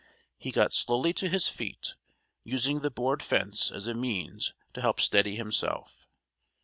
[0.39, 1.93] He got slowly to his feet,
[2.43, 6.07] using the board fence as a means to help steady himself.